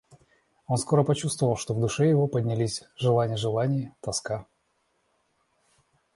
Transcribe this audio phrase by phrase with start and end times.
[0.65, 4.47] Он скоро почувствовал, что в душе его поднялись желания желаний, тоска.